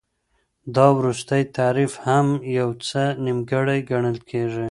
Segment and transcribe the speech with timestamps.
[0.75, 4.59] دا وروستی تعریف هم یو څه نیمګړی ګڼل کیږي.